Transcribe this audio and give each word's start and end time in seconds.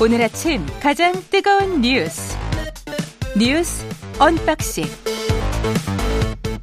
오늘 0.00 0.22
아침 0.22 0.64
가장 0.80 1.12
뜨거운 1.28 1.80
뉴스 1.80 2.38
뉴스 3.36 3.84
언박싱 4.20 4.84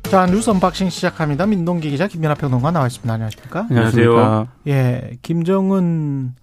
자 0.04 0.26
뉴스 0.26 0.50
언박싱 0.52 0.90
시작합니다. 0.90 1.46
민동기 1.46 1.90
기자 1.90 2.08
김민하 2.08 2.36
평론가 2.36 2.72
나와 2.72 2.88
있습니다. 2.88 3.14
안녕하십니까? 3.14 3.68
안녕하세요. 3.70 4.48
예, 4.68 5.18
김정은 5.22 6.34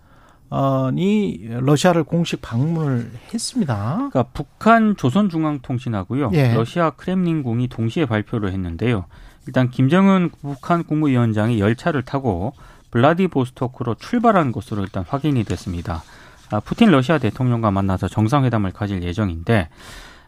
이 0.96 1.48
러시아를 1.48 2.04
공식 2.04 2.42
방문을 2.42 3.10
했습니다. 3.32 3.94
그러니까 4.10 4.24
북한 4.34 4.94
조선중앙통신하고요. 4.94 6.32
예. 6.34 6.52
러시아 6.52 6.90
크렘린궁이 6.90 7.68
동시에 7.68 8.04
발표를 8.04 8.52
했는데요. 8.52 9.06
일단 9.46 9.70
김정은 9.70 10.30
북한 10.42 10.84
국무위원장이 10.84 11.58
열차를 11.58 12.02
타고 12.02 12.52
블라디보스토크로 12.90 13.94
출발한 13.94 14.52
것으로 14.52 14.82
일단 14.82 15.04
확인이 15.08 15.42
됐습니다. 15.44 16.02
아, 16.52 16.60
푸틴 16.60 16.90
러시아 16.90 17.16
대통령과 17.16 17.70
만나서 17.70 18.08
정상회담을 18.08 18.72
가질 18.72 19.02
예정인데 19.02 19.70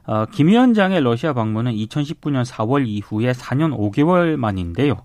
어, 0.07 0.25
김 0.33 0.49
위원장의 0.49 1.03
러시아 1.03 1.35
방문은 1.35 1.73
2019년 1.73 2.45
4월 2.47 2.87
이후에 2.87 3.33
4년 3.33 3.77
5개월 3.77 4.37
만인데요. 4.37 4.97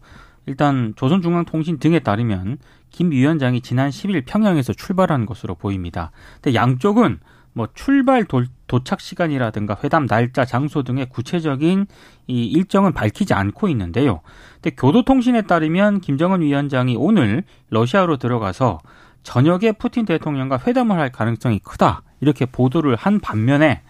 일단 0.46 0.94
조선중앙통신 0.96 1.80
등에 1.80 2.00
따르면 2.00 2.58
김 2.90 3.12
위원장이 3.12 3.62
지난 3.62 3.90
10일 3.90 4.26
평양에서 4.26 4.74
출발한 4.74 5.26
것으로 5.26 5.56
보입니다. 5.56 6.12
근데 6.42 6.56
양쪽은 6.56 7.20
뭐 7.54 7.68
출발 7.74 8.24
도, 8.24 8.44
도착 8.68 9.02
시간이라든가 9.02 9.78
회담 9.84 10.08
날짜, 10.08 10.46
장소 10.46 10.84
등의 10.84 11.10
구체적인 11.10 11.88
이 12.28 12.46
일정은 12.46 12.94
밝히지 12.94 13.34
않고 13.34 13.68
있는데요. 13.70 14.22
근데 14.56 14.76
교도통신에 14.76 15.44
따르면 15.44 16.00
김정은 16.00 16.42
위원장이 16.42 16.96
오늘 16.98 17.44
러시아로 17.70 18.18
들어가서 18.18 18.80
저녁에 19.24 19.72
푸틴 19.74 20.06
대통령과 20.06 20.60
회담을 20.66 20.98
할 21.00 21.12
가능성이 21.12 21.60
크다. 21.60 22.04
이렇게 22.22 22.46
보도를 22.46 22.96
한 22.96 23.20
반면에 23.20 23.82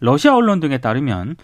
러시아 0.00 0.34
언론 0.34 0.60
등에 0.60 0.78
따르면 0.78 1.36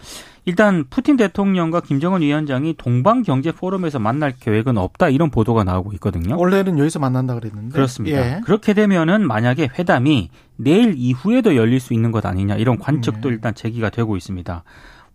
일단 0.45 0.83
푸틴 0.89 1.15
대통령과 1.15 1.81
김정은 1.81 2.21
위원장이 2.21 2.75
동방 2.77 3.21
경제 3.23 3.51
포럼에서 3.51 3.99
만날 3.99 4.33
계획은 4.37 4.77
없다 4.77 5.09
이런 5.09 5.29
보도가 5.29 5.63
나오고 5.63 5.93
있거든요. 5.93 6.37
원래는 6.37 6.77
여기서 6.79 6.99
만난다 6.99 7.35
그랬는데 7.35 7.73
그렇습니다. 7.73 8.17
예. 8.17 8.41
그렇게 8.43 8.73
되면은 8.73 9.25
만약에 9.25 9.69
회담이 9.77 10.29
내일 10.57 10.95
이후에도 10.97 11.55
열릴 11.55 11.79
수 11.79 11.93
있는 11.93 12.11
것 12.11 12.25
아니냐 12.25 12.55
이런 12.55 12.77
관측도 12.79 13.29
네. 13.29 13.35
일단 13.35 13.53
제기가 13.53 13.89
되고 13.89 14.17
있습니다. 14.17 14.63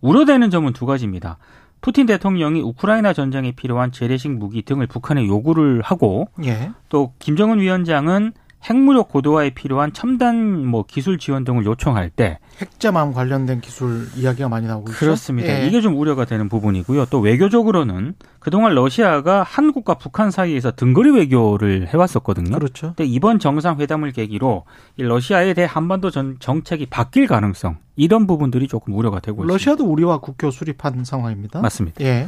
우려되는 0.01 0.49
점은 0.49 0.73
두 0.73 0.85
가지입니다. 0.85 1.37
푸틴 1.85 2.07
대통령이 2.07 2.61
우크라이나 2.61 3.13
전쟁에 3.13 3.51
필요한 3.51 3.91
재래식 3.91 4.31
무기 4.31 4.63
등을 4.63 4.87
북한에 4.87 5.27
요구를 5.27 5.83
하고 5.83 6.27
예. 6.43 6.71
또 6.89 7.13
김정은 7.19 7.59
위원장은 7.59 8.33
핵무력 8.67 9.09
고도화에 9.09 9.51
필요한 9.51 9.93
첨단 9.93 10.65
뭐 10.65 10.83
기술 10.87 11.17
지원 11.17 11.43
등을 11.43 11.65
요청할 11.65 12.09
때 12.09 12.39
핵잠암 12.59 13.13
관련된 13.13 13.61
기술 13.61 14.07
이야기가 14.15 14.49
많이 14.49 14.65
나오고 14.65 14.89
있죠. 14.89 14.99
그렇습니다. 14.99 15.61
예. 15.61 15.67
이게 15.67 15.81
좀 15.81 15.97
우려가 15.97 16.25
되는 16.25 16.49
부분이고요. 16.49 17.05
또 17.07 17.19
외교적으로는 17.19 18.15
그동안 18.39 18.73
러시아가 18.73 19.43
한국과 19.43 19.95
북한 19.95 20.31
사이에서 20.31 20.71
등거리 20.71 21.11
외교를 21.11 21.87
해왔었거든요. 21.87 22.55
그렇죠. 22.55 22.93
근데 22.95 23.05
이번 23.05 23.39
정상회담을 23.39 24.11
계기로 24.13 24.63
이 24.97 25.03
러시아에 25.03 25.53
대해 25.53 25.67
한반도 25.69 26.09
전 26.09 26.37
정책이 26.39 26.87
바뀔 26.87 27.27
가능성 27.27 27.77
이런 27.95 28.25
부분들이 28.25 28.67
조금 28.67 28.93
우려가 28.93 29.19
되고 29.19 29.43
있습니다. 29.43 29.53
러시아도 29.53 29.85
우리와 29.85 30.19
국교 30.19 30.49
수립한 30.49 31.05
상황입니다. 31.05 31.61
맞습니다. 31.61 32.03
예. 32.03 32.27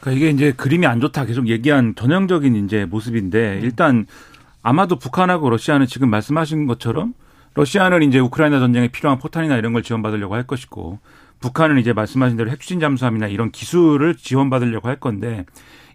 그러니까 0.00 0.18
이게 0.18 0.30
이제 0.30 0.52
그림이 0.52 0.84
안 0.86 1.00
좋다 1.00 1.24
계속 1.26 1.48
얘기한 1.48 1.94
전형적인 1.94 2.64
이제 2.64 2.84
모습인데 2.86 3.60
일단 3.62 4.06
아마도 4.62 4.96
북한하고 4.98 5.50
러시아는 5.50 5.86
지금 5.86 6.08
말씀하신 6.10 6.66
것처럼 6.66 7.14
러시아는 7.54 8.02
이제 8.02 8.18
우크라이나 8.18 8.58
전쟁에 8.60 8.88
필요한 8.88 9.18
포탄이나 9.18 9.56
이런 9.56 9.72
걸 9.72 9.82
지원받으려고 9.82 10.34
할 10.34 10.44
것이고 10.46 10.98
북한은 11.40 11.78
이제 11.78 11.92
말씀하신 11.92 12.36
대로 12.36 12.50
핵추진 12.50 12.80
잠수함이나 12.80 13.26
이런 13.26 13.50
기술을 13.50 14.14
지원받으려고 14.16 14.88
할 14.88 14.96
건데 15.00 15.44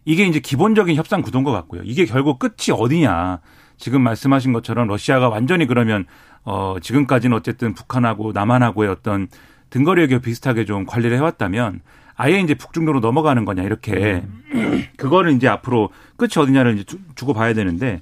이게 0.05 0.25
이제 0.25 0.39
기본적인 0.39 0.95
협상 0.95 1.21
구도인 1.21 1.43
것 1.43 1.51
같고요. 1.51 1.81
이게 1.83 2.05
결국 2.05 2.39
끝이 2.39 2.73
어디냐. 2.77 3.39
지금 3.77 4.01
말씀하신 4.01 4.53
것처럼 4.53 4.87
러시아가 4.87 5.29
완전히 5.29 5.65
그러면 5.67 6.05
어 6.43 6.75
지금까지는 6.81 7.35
어쨌든 7.37 7.73
북한하고 7.73 8.31
남한하고의 8.31 8.89
어떤 8.89 9.27
등거리 9.69 10.01
외교 10.01 10.19
비슷하게 10.19 10.65
좀 10.65 10.85
관리를 10.85 11.15
해왔다면 11.17 11.81
아예 12.15 12.39
이제 12.39 12.55
북중도로 12.55 12.99
넘어가는 13.01 13.45
거냐 13.45 13.63
이렇게 13.63 14.23
그거를 14.97 15.33
이제 15.33 15.47
앞으로 15.47 15.89
끝이 16.15 16.31
어디냐를 16.37 16.75
이제 16.75 16.83
주- 16.85 16.97
주고 17.15 17.33
봐야 17.33 17.53
되는데 17.53 18.01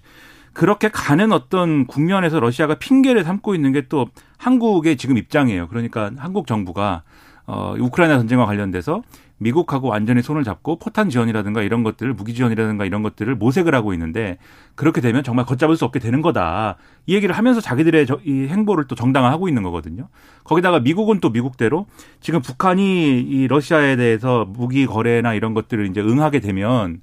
그렇게 0.56 0.90
가는 0.90 1.32
어떤 1.32 1.86
국면에서 1.86 2.40
러시아가 2.40 2.76
핑계를 2.76 3.24
삼고 3.24 3.54
있는 3.56 3.72
게 3.74 3.86
또 3.90 4.08
한국의 4.38 4.98
지금 4.98 5.18
입장이에요. 5.18 5.68
그러니까 5.68 6.10
한국 6.18 6.48
정부가 6.48 7.04
어 7.46 7.76
우크라이나 7.80 8.18
전쟁과 8.18 8.46
관련돼서 8.48 9.04
미국하고 9.38 9.90
완전히 9.90 10.22
손을 10.24 10.44
잡고 10.44 10.80
포탄 10.80 11.10
지원이라든가 11.10 11.62
이런 11.62 11.84
것들을 11.84 12.14
무기 12.14 12.34
지원이라든가 12.34 12.86
이런 12.86 13.04
것들을 13.04 13.36
모색을 13.36 13.76
하고 13.76 13.94
있는데 13.94 14.38
그렇게 14.76 15.02
되면 15.02 15.24
정말 15.24 15.46
걷잡을 15.46 15.76
수 15.78 15.86
없게 15.86 16.00
되는 16.00 16.22
거다. 16.22 16.78
이 17.06 17.14
얘기를 17.16 17.36
하면서 17.36 17.60
자기들의 17.62 18.08
저- 18.08 18.20
이 18.26 18.48
행보를 18.48 18.86
또 18.88 18.96
정당화하고 18.96 19.48
있는 19.50 19.62
거거든요. 19.62 20.08
거기다가 20.46 20.80
미국은 20.80 21.20
또 21.20 21.30
미국대로 21.30 21.86
지금 22.22 22.42
북한이 22.42 23.20
이 23.22 23.48
러시아에 23.48 23.98
대해서 23.98 24.46
무기 24.48 24.86
거래나 24.88 25.34
이런 25.34 25.54
것들을 25.54 25.86
이제 25.88 26.02
응하게 26.02 26.40
되면 26.40 27.02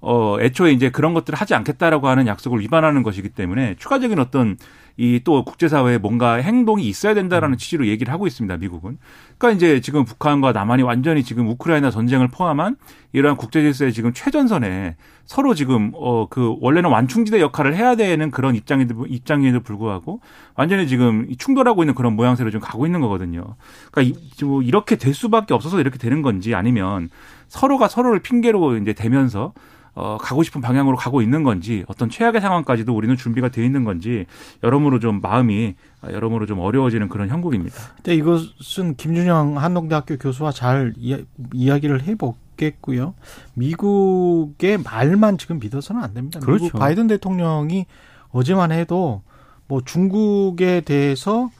어, 0.00 0.36
애초에 0.40 0.72
이제 0.72 0.90
그런 0.90 1.14
것들을 1.14 1.38
하지 1.38 1.54
않겠다라고 1.54 2.08
하는 2.08 2.26
약속을 2.26 2.60
위반하는 2.60 3.02
것이기 3.02 3.30
때문에 3.30 3.74
추가적인 3.78 4.18
어떤 4.18 4.56
이 5.00 5.20
또 5.24 5.44
국제사회에 5.44 5.98
뭔가 5.98 6.34
행동이 6.34 6.88
있어야 6.88 7.14
된다라는 7.14 7.56
취지로 7.56 7.86
얘기를 7.86 8.12
하고 8.12 8.26
있습니다, 8.26 8.56
미국은. 8.56 8.98
그러니까 9.38 9.56
이제 9.56 9.80
지금 9.80 10.04
북한과 10.04 10.50
남한이 10.52 10.82
완전히 10.82 11.22
지금 11.22 11.46
우크라이나 11.48 11.92
전쟁을 11.92 12.26
포함한 12.28 12.76
이러한 13.12 13.36
국제 13.36 13.62
질서의 13.62 13.92
지금 13.92 14.12
최전선에 14.12 14.96
서로 15.24 15.54
지금 15.54 15.92
어 15.94 16.26
그 16.30 16.56
원래는 16.60 16.90
완충지대 16.90 17.40
역할을 17.40 17.76
해야 17.76 17.94
되는 17.94 18.30
그런 18.32 18.56
입장에도 18.56 19.06
입장에도 19.06 19.60
불구하고 19.60 20.20
완전히 20.56 20.88
지금 20.88 21.28
충돌하고 21.38 21.84
있는 21.84 21.94
그런 21.94 22.14
모양새로 22.16 22.50
좀 22.50 22.60
가고 22.60 22.84
있는 22.84 23.00
거거든요. 23.00 23.54
그러니까 23.92 24.18
이, 24.18 24.44
뭐 24.44 24.62
이렇게 24.62 24.96
될 24.96 25.14
수밖에 25.14 25.54
없어서 25.54 25.78
이렇게 25.80 25.98
되는 25.98 26.22
건지 26.22 26.54
아니면 26.56 27.08
서로가 27.46 27.86
서로를 27.88 28.18
핑계로 28.20 28.76
이제 28.78 28.92
대면서 28.94 29.52
어, 30.00 30.16
가고 30.16 30.44
싶은 30.44 30.60
방향으로 30.60 30.96
가고 30.96 31.22
있는 31.22 31.42
건지 31.42 31.84
어떤 31.88 32.08
최악의 32.08 32.40
상황까지도 32.40 32.94
우리는 32.94 33.16
준비가 33.16 33.48
돼 33.48 33.64
있는 33.66 33.82
건지 33.82 34.26
여러모로 34.62 35.00
좀 35.00 35.20
마음이 35.20 35.74
아, 36.00 36.12
여러모로 36.12 36.46
좀 36.46 36.60
어려워지는 36.60 37.08
그런 37.08 37.28
형국입니다. 37.28 37.76
근데 37.96 38.14
이것은 38.14 38.94
김준영 38.96 39.58
한동대학교 39.58 40.16
교수와 40.16 40.52
잘 40.52 40.94
이야, 40.98 41.18
이야 41.52 41.80
기를 41.80 42.04
해보겠고요. 42.04 43.14
미국의 43.54 44.78
말만 44.84 45.36
지금 45.36 45.58
믿어서는 45.58 46.00
안 46.00 46.14
됩니다. 46.14 46.38
그렇죠. 46.38 46.66
미국 46.66 46.78
바이든 46.78 47.08
대통령이 47.08 47.86
어제만 48.30 48.70
해도 48.70 49.22
뭐 49.66 49.80
중국에 49.84 50.82
대해서 50.82 51.50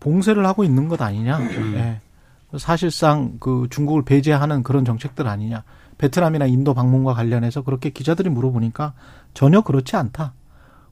봉쇄를 0.00 0.44
하고 0.44 0.64
있는 0.64 0.88
것 0.88 1.00
아니냐. 1.00 1.38
음. 1.38 1.74
예. 1.76 2.58
사실상 2.58 3.38
그 3.40 3.68
중국을 3.70 4.02
배제하는 4.02 4.62
그런 4.62 4.84
정책들 4.84 5.26
아니냐. 5.26 5.64
베트남이나 6.00 6.46
인도 6.46 6.72
방문과 6.74 7.14
관련해서 7.14 7.62
그렇게 7.62 7.90
기자들이 7.90 8.30
물어보니까 8.30 8.94
전혀 9.34 9.60
그렇지 9.60 9.96
않다. 9.96 10.34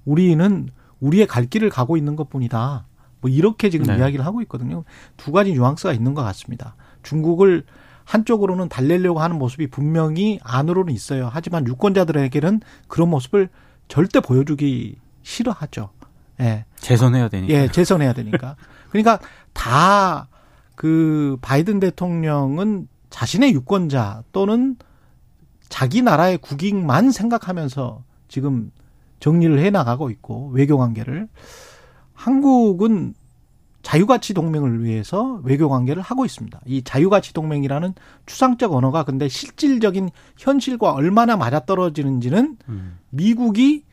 우리는 0.05 0.69
우리의 1.01 1.27
갈 1.27 1.47
길을 1.47 1.71
가고 1.71 1.97
있는 1.97 2.15
것 2.17 2.29
뿐이다. 2.29 2.87
뭐 3.21 3.31
이렇게 3.31 3.71
지금 3.71 3.87
네. 3.87 3.97
이야기를 3.99 4.25
하고 4.25 4.43
있거든요. 4.43 4.85
두 5.17 5.33
가지 5.33 5.53
뉘앙스가 5.53 5.93
있는 5.93 6.15
것 6.15 6.23
같습니다. 6.23 6.75
중국을 7.03 7.65
한쪽으로는 8.05 8.69
달래려고 8.69 9.21
하는 9.21 9.39
모습이 9.39 9.69
분명히 9.69 10.39
안으로는 10.43 10.93
있어요. 10.93 11.29
하지만 11.33 11.67
유권자들에게는 11.67 12.61
그런 12.87 13.11
모습을 13.11 13.49
절대 13.89 14.21
보여주기 14.21 14.97
싫어하죠. 15.23 15.91
예. 16.41 16.65
재선해야 16.77 17.29
되니까. 17.29 17.53
예, 17.53 17.69
재선해야 17.69 18.13
되니까. 18.13 18.57
그러니까 18.91 19.19
다 19.53 20.29
그 20.79 21.37
바이든 21.43 21.81
대통령은 21.81 22.87
자신의 23.11 23.53
유권자 23.53 24.23
또는 24.31 24.77
자기 25.69 26.03
나라의 26.03 26.39
국익만 26.39 27.11
생각하면서 27.11 28.03
지금 28.29 28.71
정리를 29.21 29.59
해 29.59 29.71
나가고 29.71 30.11
있고 30.11 30.51
외교 30.53 30.79
관계를 30.79 31.29
한국은 32.15 33.15
자유가치 33.83 34.35
동맹을 34.35 34.85
위해서 34.85 35.41
외교 35.45 35.69
관계를 35.69 36.03
하고 36.03 36.25
있습니다. 36.25 36.61
이 36.67 36.83
자유가치 36.83 37.33
동맹이라는 37.33 37.95
추상적 38.27 38.75
언어가 38.75 39.05
근데 39.05 39.29
실질적인 39.29 40.11
현실과 40.37 40.93
얼마나 40.93 41.37
맞아떨어지는지는 41.37 42.59
음. 42.69 42.99
미국이 43.11 43.85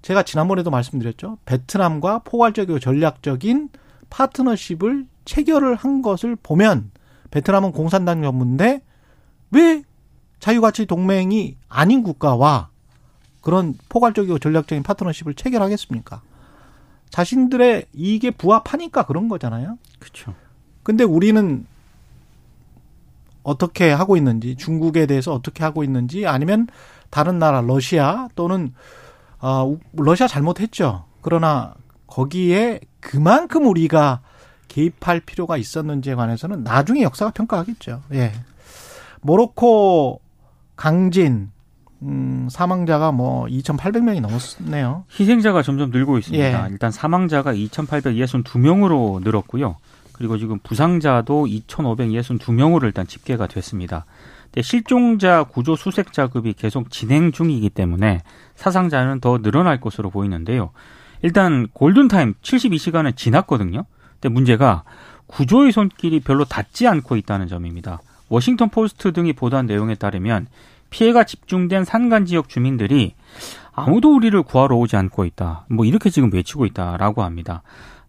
제가 0.00 0.22
지난번에도 0.22 0.70
말씀드렸죠. 0.70 1.38
베트남과 1.44 2.20
포괄적이고 2.20 2.78
전략적인 2.78 3.68
파트너십을 4.08 5.06
체결을 5.24 5.74
한 5.74 6.00
것을 6.00 6.36
보면 6.36 6.90
베트남은 7.30 7.72
공산당 7.72 8.22
전문데 8.22 8.82
왜 9.50 9.82
자유가치 10.40 10.86
동맹이 10.86 11.56
아닌 11.68 12.02
국가와 12.02 12.68
그런 13.40 13.74
포괄적이고 13.88 14.38
전략적인 14.38 14.82
파트너십을 14.82 15.34
체결하겠습니까? 15.34 16.22
자신들의 17.10 17.86
이익에 17.94 18.32
부합하니까 18.32 19.04
그런 19.04 19.28
거잖아요. 19.28 19.78
그렇죠. 19.98 20.34
근데 20.82 21.04
우리는 21.04 21.66
어떻게 23.42 23.90
하고 23.92 24.16
있는지 24.16 24.56
중국에 24.56 25.06
대해서 25.06 25.32
어떻게 25.32 25.62
하고 25.62 25.84
있는지 25.84 26.26
아니면 26.26 26.66
다른 27.10 27.38
나라 27.38 27.60
러시아 27.60 28.28
또는 28.34 28.74
어 29.40 29.76
러시아 29.92 30.26
잘못했죠. 30.26 31.04
그러나 31.22 31.74
거기에 32.08 32.80
그만큼 33.00 33.66
우리가 33.66 34.20
개입할 34.68 35.20
필요가 35.20 35.56
있었는지에 35.56 36.16
관해서는 36.16 36.64
나중에 36.64 37.02
역사가 37.02 37.30
평가하겠죠. 37.30 38.02
예. 38.12 38.32
모로코 39.22 40.20
강진 40.76 41.50
음, 42.02 42.48
사망자가 42.50 43.10
뭐 43.12 43.46
2,800명이 43.46 44.20
넘었네요. 44.20 45.04
희생자가 45.18 45.62
점점 45.62 45.90
늘고 45.90 46.18
있습니다. 46.18 46.66
예. 46.66 46.70
일단 46.70 46.90
사망자가 46.90 47.54
2,862명으로 47.54 49.22
늘었고요. 49.22 49.76
그리고 50.12 50.38
지금 50.38 50.58
부상자도 50.60 51.46
2,562명으로 51.46 52.84
일단 52.84 53.06
집계가 53.06 53.46
됐습니다. 53.46 54.04
근데 54.44 54.62
실종자 54.62 55.44
구조 55.44 55.76
수색 55.76 56.12
작업이 56.12 56.54
계속 56.54 56.90
진행 56.90 57.32
중이기 57.32 57.70
때문에 57.70 58.22
사상자는 58.54 59.20
더 59.20 59.38
늘어날 59.38 59.80
것으로 59.80 60.10
보이는데요. 60.10 60.70
일단 61.22 61.68
골든타임 61.72 62.34
72시간은 62.42 63.16
지났거든요. 63.16 63.84
근데 64.14 64.28
문제가 64.28 64.84
구조의 65.26 65.72
손길이 65.72 66.20
별로 66.20 66.44
닿지 66.44 66.86
않고 66.86 67.16
있다는 67.16 67.48
점입니다. 67.48 68.00
워싱턴 68.28 68.68
포스트 68.70 69.12
등이 69.12 69.32
보도한 69.34 69.66
내용에 69.66 69.94
따르면 69.94 70.46
피해가 70.90 71.24
집중된 71.24 71.84
산간 71.84 72.26
지역 72.26 72.48
주민들이 72.48 73.14
아무도 73.72 74.14
우리를 74.14 74.40
구하러 74.42 74.76
오지 74.76 74.96
않고 74.96 75.24
있다. 75.24 75.66
뭐 75.68 75.84
이렇게 75.84 76.10
지금 76.10 76.32
외치고 76.32 76.64
있다라고 76.66 77.22
합니다. 77.22 77.62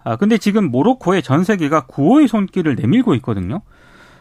아, 0.04 0.16
근데 0.16 0.38
지금 0.38 0.72
모로코의 0.72 1.22
전 1.22 1.44
세계가 1.44 1.88
구호의 1.88 2.28
손길을 2.28 2.76
내밀고 2.76 3.16
있거든요. 3.16 3.62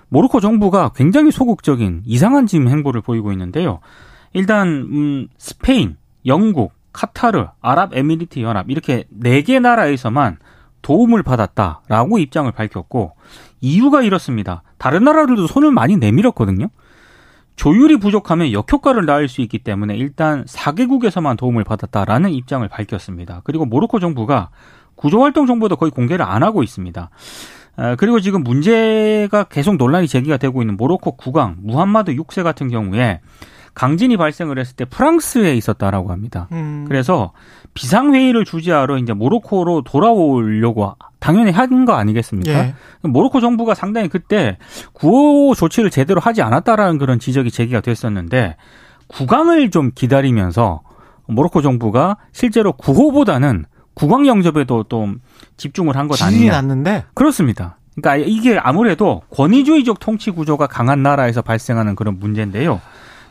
모로코 0.08 0.40
정부가 0.40 0.90
굉장히 0.94 1.30
소극적인 1.30 2.02
이상한 2.04 2.46
지금 2.46 2.68
행보를 2.68 3.00
보이고 3.02 3.30
있는데요. 3.32 3.80
일단 4.32 4.68
음, 4.68 5.28
스페인, 5.38 5.96
영국, 6.26 6.72
카타르, 6.92 7.48
아랍에미리트 7.60 8.40
연합 8.40 8.70
이렇게 8.70 9.04
네 9.10 9.42
개 9.42 9.58
나라에서만 9.60 10.38
도움을 10.82 11.22
받았다라고 11.22 12.18
입장을 12.18 12.50
밝혔고 12.50 13.12
이유가 13.60 14.02
이렇습니다. 14.02 14.62
다른 14.86 15.02
나라들도 15.02 15.48
손을 15.48 15.72
많이 15.72 15.96
내밀었거든요. 15.96 16.68
조율이 17.56 17.96
부족하면 17.96 18.52
역효과를 18.52 19.04
낳을 19.04 19.26
수 19.26 19.40
있기 19.40 19.58
때문에 19.58 19.96
일단 19.96 20.44
4개국에서만 20.44 21.36
도움을 21.36 21.64
받았다라는 21.64 22.30
입장을 22.30 22.68
밝혔습니다. 22.68 23.40
그리고 23.42 23.64
모로코 23.66 23.98
정부가 23.98 24.50
구조활동 24.94 25.48
정보도 25.48 25.74
거의 25.74 25.90
공개를 25.90 26.24
안 26.24 26.44
하고 26.44 26.62
있습니다. 26.62 27.10
그리고 27.98 28.20
지금 28.20 28.44
문제가 28.44 29.42
계속 29.42 29.76
논란이 29.76 30.06
제기가 30.06 30.36
되고 30.36 30.62
있는 30.62 30.76
모로코 30.76 31.16
국왕 31.16 31.56
무함마드 31.62 32.14
6세 32.14 32.44
같은 32.44 32.68
경우에 32.68 33.20
강진이 33.74 34.16
발생을 34.16 34.56
했을 34.56 34.76
때 34.76 34.84
프랑스에 34.84 35.56
있었다라고 35.56 36.12
합니다. 36.12 36.46
음. 36.52 36.84
그래서 36.86 37.32
비상회의를 37.76 38.44
주재하러 38.44 38.96
이제 38.98 39.12
모로코로 39.12 39.82
돌아오려고 39.82 40.94
당연히 41.20 41.50
한 41.52 41.84
거 41.84 41.92
아니겠습니까? 41.94 42.52
예. 42.52 42.74
모로코 43.02 43.40
정부가 43.40 43.74
상당히 43.74 44.08
그때 44.08 44.56
구호 44.94 45.54
조치를 45.54 45.90
제대로 45.90 46.20
하지 46.20 46.42
않았다라는 46.42 46.98
그런 46.98 47.18
지적이 47.18 47.50
제기가 47.50 47.80
됐었는데 47.80 48.56
국왕을 49.08 49.70
좀 49.70 49.92
기다리면서 49.94 50.80
모로코 51.28 51.62
정부가 51.62 52.16
실제로 52.32 52.72
구호보다는 52.72 53.66
국왕 53.94 54.26
영접에도 54.26 54.84
좀 54.88 55.20
집중을 55.56 55.96
한 55.96 56.08
것 56.08 56.20
아니냐. 56.22 56.52
났는데 56.52 57.04
그렇습니다. 57.14 57.78
그러니까 57.94 58.16
이게 58.28 58.58
아무래도 58.58 59.22
권위주의적 59.30 60.00
통치 60.00 60.30
구조가 60.30 60.66
강한 60.66 61.02
나라에서 61.02 61.42
발생하는 61.42 61.94
그런 61.94 62.18
문제인데요. 62.18 62.80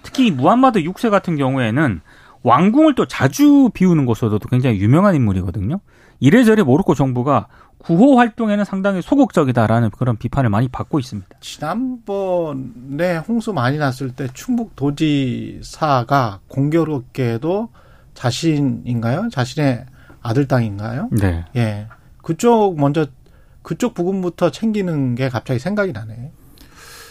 특히 0.04 0.32
무함마드 0.32 0.82
6세 0.82 1.10
같은 1.10 1.36
경우에는 1.36 2.02
왕궁을 2.46 2.94
또 2.94 3.08
자주 3.08 3.72
비우는 3.74 4.06
것으로도 4.06 4.48
굉장히 4.50 4.80
유명한 4.80 5.16
인물이거든요. 5.16 5.80
이래저래 6.20 6.62
모로코 6.62 6.94
정부가 6.94 7.48
구호 7.80 8.20
활동에는 8.20 8.64
상당히 8.64 9.02
소극적이다라는 9.02 9.90
그런 9.90 10.16
비판을 10.16 10.52
많이 10.52 10.68
받고 10.68 11.00
있습니다. 11.00 11.28
지난번에 11.42 13.18
홍수 13.28 13.52
많이 13.52 13.80
났을 13.80 14.12
때 14.12 14.28
충북 14.34 14.76
도지사가 14.76 16.40
공교롭게도 16.48 17.70
자신인가요? 18.14 19.30
자신의 19.32 19.86
아들 20.22 20.48
땅인가요? 20.48 21.10
네. 21.12 21.46
예. 21.56 21.88
그쪽 22.22 22.80
먼저 22.80 23.08
그쪽 23.64 23.96
부분부터 23.96 24.52
챙기는 24.52 25.16
게 25.16 25.30
갑자기 25.30 25.60
생각이 25.60 25.94
나네. 25.94 26.32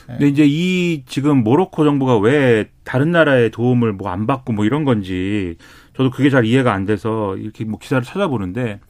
근데 0.06 0.28
이제 0.28 0.44
이 0.46 1.02
지금 1.06 1.42
모로코 1.44 1.84
정부가 1.84 2.18
왜 2.18 2.68
다른 2.84 3.10
나라의 3.10 3.50
도움을 3.50 3.92
뭐 3.92 4.10
안 4.10 4.26
받고 4.26 4.52
뭐 4.52 4.64
이런 4.64 4.84
건지 4.84 5.56
저도 5.96 6.10
그게 6.10 6.30
잘 6.30 6.44
이해가 6.44 6.72
안 6.72 6.84
돼서 6.84 7.36
이렇게 7.36 7.64
뭐 7.64 7.78
기사를 7.78 8.02
찾아보는데 8.02 8.80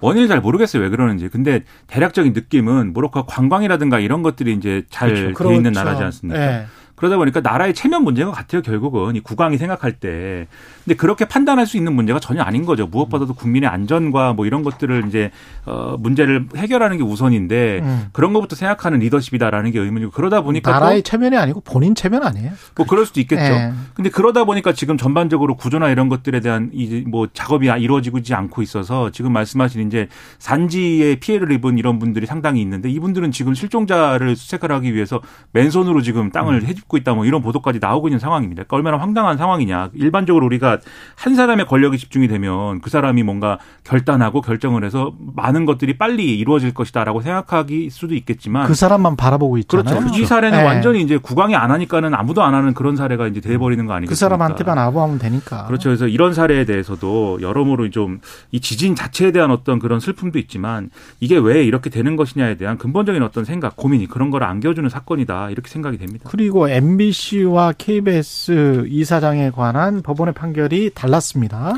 원인을 0.00 0.28
잘 0.28 0.40
모르겠어요 0.40 0.82
왜 0.82 0.88
그러는지. 0.90 1.28
근데 1.28 1.64
대략적인 1.88 2.32
느낌은 2.32 2.92
모로코가 2.92 3.26
관광이라든가 3.26 3.98
이런 3.98 4.22
것들이 4.22 4.52
이제 4.52 4.84
잘돼 4.90 5.32
그렇죠. 5.32 5.52
있는 5.54 5.72
그렇죠. 5.72 5.84
나라지 5.84 6.02
않습니까? 6.04 6.38
네. 6.38 6.66
그러다 6.98 7.16
보니까 7.16 7.40
나라의 7.40 7.74
체면 7.74 8.02
문제인 8.02 8.26
것 8.26 8.32
같아요, 8.32 8.60
결국은. 8.60 9.14
이 9.14 9.20
국왕이 9.20 9.56
생각할 9.56 9.92
때. 9.92 10.48
근데 10.84 10.96
그렇게 10.96 11.26
판단할 11.26 11.66
수 11.66 11.76
있는 11.76 11.92
문제가 11.94 12.18
전혀 12.18 12.42
아닌 12.42 12.66
거죠. 12.66 12.86
무엇보다도 12.86 13.34
국민의 13.34 13.68
안전과 13.68 14.32
뭐 14.32 14.46
이런 14.46 14.64
것들을 14.64 15.04
이제, 15.06 15.30
어, 15.64 15.96
문제를 15.98 16.46
해결하는 16.56 16.96
게 16.96 17.04
우선인데 17.04 17.80
음. 17.82 18.06
그런 18.12 18.32
것부터 18.32 18.56
생각하는 18.56 18.98
리더십이다라는 18.98 19.70
게 19.70 19.78
의문이고 19.78 20.10
그러다 20.10 20.42
보니까. 20.42 20.72
나라의 20.72 21.02
체면이 21.02 21.36
아니고 21.36 21.60
본인 21.60 21.94
체면 21.94 22.24
아니에요? 22.24 22.50
뭐 22.74 22.86
그럴 22.86 23.06
수도 23.06 23.20
있겠죠. 23.20 23.42
네. 23.42 23.72
근데 23.94 24.10
그러다 24.10 24.44
보니까 24.44 24.72
지금 24.72 24.98
전반적으로 24.98 25.56
구조나 25.56 25.90
이런 25.90 26.08
것들에 26.08 26.40
대한 26.40 26.70
이제 26.72 27.04
뭐 27.06 27.28
작업이 27.32 27.68
이루어지지 27.68 28.34
않고 28.34 28.62
있어서 28.62 29.10
지금 29.10 29.32
말씀하신 29.32 29.86
이제 29.86 30.08
산지에 30.38 31.16
피해를 31.16 31.52
입은 31.52 31.78
이런 31.78 31.98
분들이 31.98 32.26
상당히 32.26 32.60
있는데 32.62 32.90
이분들은 32.90 33.30
지금 33.30 33.54
실종자를 33.54 34.34
수색을 34.34 34.72
하기 34.72 34.94
위해서 34.94 35.20
맨손으로 35.52 36.02
지금 36.02 36.30
땅을 36.32 36.54
음. 36.54 36.66
짓고 36.88 36.96
있다 36.96 37.14
뭐 37.14 37.24
이런 37.24 37.42
보도까지 37.42 37.78
나오고 37.80 38.08
있는 38.08 38.18
상황입니다. 38.18 38.64
그러니까 38.64 38.76
얼마나 38.76 38.96
황당한 39.02 39.36
상황이냐. 39.36 39.90
일반적으로 39.94 40.46
우리가 40.46 40.78
한 41.14 41.34
사람의 41.34 41.66
권력이 41.66 41.98
집중이 41.98 42.28
되면 42.28 42.80
그 42.80 42.90
사람이 42.90 43.22
뭔가 43.22 43.58
결단하고 43.84 44.40
결정을 44.40 44.84
해서 44.84 45.12
많은 45.36 45.64
것들이 45.66 45.96
빨리 45.98 46.38
이루어질 46.38 46.74
것이다라고 46.74 47.22
생각하기 47.22 47.90
수도 47.90 48.14
있겠지만 48.14 48.66
그 48.66 48.74
사람만 48.74 49.16
바라보고 49.16 49.58
있잖아요. 49.58 50.00
그렇죠. 50.00 50.20
이 50.20 50.24
사례는 50.24 50.58
네. 50.58 50.64
완전히 50.64 51.02
이제 51.02 51.16
국왕이 51.18 51.54
안 51.54 51.70
하니까는 51.70 52.14
아무도 52.14 52.42
안 52.42 52.54
하는 52.54 52.74
그런 52.74 52.96
사례가 52.96 53.26
이제 53.28 53.40
돼 53.40 53.58
버리는 53.58 53.84
거 53.86 53.92
아니겠습니까? 53.92 54.10
그 54.10 54.14
사람한테만 54.18 54.78
아부하면 54.78 55.18
되니까. 55.18 55.66
그렇죠. 55.66 55.90
그래서 55.90 56.08
이런 56.08 56.34
사례에 56.34 56.64
대해서도 56.64 57.38
여러모로 57.40 57.90
좀 57.90 58.20
이 58.50 58.60
지진 58.60 58.94
자체에 58.94 59.32
대한 59.32 59.50
어떤 59.50 59.78
그런 59.78 60.00
슬픔도 60.00 60.38
있지만 60.38 60.90
이게 61.20 61.36
왜 61.36 61.64
이렇게 61.64 61.90
되는 61.90 62.16
것이냐에 62.16 62.56
대한 62.56 62.78
근본적인 62.78 63.22
어떤 63.22 63.44
생각, 63.44 63.76
고민이 63.76 64.06
그런 64.06 64.30
걸 64.30 64.42
안겨주는 64.42 64.88
사건이다 64.88 65.50
이렇게 65.50 65.68
생각이 65.68 65.98
됩니다. 65.98 66.28
그리고 66.30 66.70
MBC와 66.78 67.72
KBS 67.76 68.84
이사장에 68.88 69.50
관한 69.50 70.00
법원의 70.00 70.32
판결이 70.32 70.92
달랐습니다. 70.94 71.74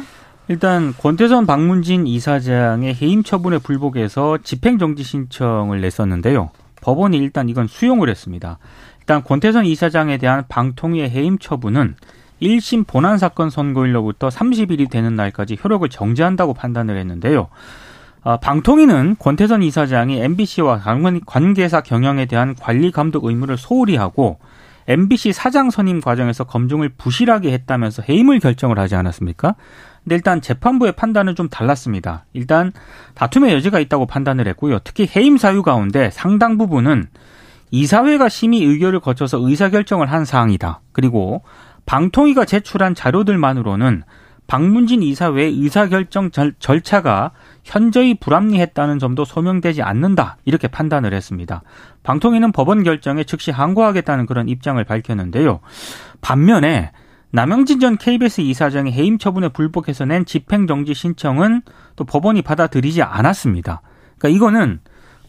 일단 0.48 0.92
권태선 0.92 1.46
박문진 1.46 2.06
이사장의 2.06 2.96
해임 3.00 3.22
처분에 3.22 3.58
불복해서 3.58 4.38
집행정지 4.42 5.02
신청을 5.02 5.80
냈었는데요. 5.80 6.50
법원이 6.82 7.16
일단 7.16 7.48
이건 7.48 7.66
수용을 7.66 8.10
했습니다. 8.10 8.58
일단 8.98 9.24
권태선 9.24 9.64
이사장에 9.64 10.18
대한 10.18 10.44
방통위의 10.50 11.08
해임 11.08 11.38
처분은 11.38 11.94
1심 12.42 12.86
본안 12.86 13.16
사건 13.16 13.48
선고일로부터 13.48 14.28
30일이 14.28 14.90
되는 14.90 15.14
날까지 15.16 15.56
효력을 15.64 15.88
정지한다고 15.88 16.52
판단을 16.52 16.98
했는데요. 16.98 17.48
아, 18.22 18.36
방통위는 18.36 19.16
권태선 19.18 19.62
이사장이 19.62 20.20
MBC와 20.20 20.82
관계사 21.24 21.80
경영에 21.80 22.26
대한 22.26 22.54
관리 22.54 22.90
감독 22.90 23.24
의무를 23.24 23.56
소홀히 23.56 23.96
하고 23.96 24.38
MBC 24.90 25.32
사장 25.32 25.70
선임 25.70 26.00
과정에서 26.00 26.42
검증을 26.42 26.88
부실하게 26.98 27.52
했다면서 27.52 28.02
해임을 28.08 28.40
결정을 28.40 28.78
하지 28.78 28.96
않았습니까? 28.96 29.54
근데 30.02 30.16
일단 30.16 30.40
재판부의 30.40 30.92
판단은 30.92 31.36
좀 31.36 31.48
달랐습니다. 31.48 32.24
일단 32.32 32.72
다툼의 33.14 33.54
여지가 33.54 33.78
있다고 33.78 34.06
판단을 34.06 34.48
했고요. 34.48 34.80
특히 34.82 35.08
해임 35.14 35.36
사유 35.36 35.62
가운데 35.62 36.10
상당 36.10 36.58
부분은 36.58 37.06
이사회가 37.70 38.28
심의 38.28 38.64
의결을 38.64 38.98
거쳐서 38.98 39.38
의사결정을 39.40 40.10
한 40.10 40.24
사항이다. 40.24 40.80
그리고 40.90 41.42
방통위가 41.86 42.44
제출한 42.44 42.96
자료들만으로는 42.96 44.02
박문진 44.50 45.04
이사회의 45.04 45.52
의사결정 45.60 46.32
절차가 46.58 47.30
현저히 47.62 48.14
불합리했다는 48.14 48.98
점도 48.98 49.24
소명되지 49.24 49.80
않는다. 49.82 50.38
이렇게 50.44 50.66
판단을 50.66 51.14
했습니다. 51.14 51.62
방통위는 52.02 52.50
법원 52.50 52.82
결정에 52.82 53.22
즉시 53.22 53.52
항고하겠다는 53.52 54.26
그런 54.26 54.48
입장을 54.48 54.82
밝혔는데요. 54.82 55.60
반면에 56.20 56.90
남영진 57.30 57.78
전 57.78 57.96
KBS 57.96 58.40
이사장의 58.40 58.92
해임 58.92 59.18
처분에 59.18 59.50
불복해서 59.50 60.04
낸 60.04 60.24
집행정지 60.24 60.94
신청은 60.94 61.62
또 61.94 62.02
법원이 62.02 62.42
받아들이지 62.42 63.02
않았습니다. 63.02 63.82
그러니까 64.18 64.36
이거는 64.36 64.80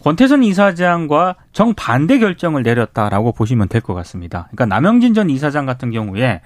권태선 0.03 0.41
이사장과 0.41 1.35
정반대 1.51 2.17
결정을 2.17 2.63
내렸다라고 2.63 3.33
보시면 3.33 3.67
될 3.67 3.81
것 3.81 3.93
같습니다. 3.93 4.47
그러니까 4.49 4.65
남영진 4.65 5.13
전 5.13 5.29
이사장 5.29 5.67
같은 5.67 5.91
경우에 5.91 6.41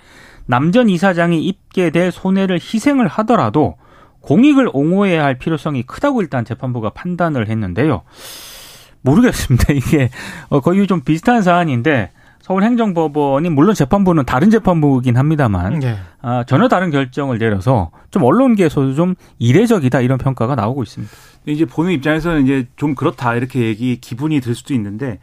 남전 0.45 0.89
이사장이 0.89 1.43
입게 1.43 1.89
될 1.89 2.11
손해를 2.11 2.59
희생을 2.59 3.07
하더라도 3.07 3.75
공익을 4.21 4.69
옹호해야 4.73 5.23
할 5.23 5.37
필요성이 5.37 5.83
크다고 5.83 6.21
일단 6.21 6.45
재판부가 6.45 6.89
판단을 6.89 7.47
했는데요. 7.47 8.01
모르겠습니다. 9.01 9.71
이게 9.73 10.09
어, 10.49 10.59
거의 10.59 10.87
좀 10.87 11.01
비슷한 11.01 11.41
사안인데 11.41 12.11
서울행정법원이 12.41 13.49
물론 13.49 13.73
재판부는 13.73 14.25
다른 14.25 14.51
재판부이긴 14.51 15.17
합니다만 15.17 15.79
네. 15.79 15.97
아, 16.21 16.43
전혀 16.45 16.67
다른 16.67 16.91
결정을 16.91 17.39
내려서 17.39 17.89
좀 18.11 18.23
언론계에서도 18.23 18.93
좀 18.93 19.15
이례적이다 19.39 20.01
이런 20.01 20.19
평가가 20.19 20.53
나오고 20.53 20.83
있습니다. 20.83 21.11
이제 21.47 21.65
보는 21.65 21.91
입장에서는 21.93 22.43
이제 22.43 22.67
좀 22.75 22.93
그렇다 22.93 23.35
이렇게 23.35 23.61
얘기 23.61 23.99
기분이 23.99 24.41
들 24.41 24.53
수도 24.53 24.75
있는데 24.75 25.19